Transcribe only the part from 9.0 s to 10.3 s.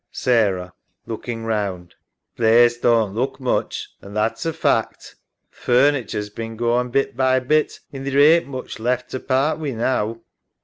to part wi' now.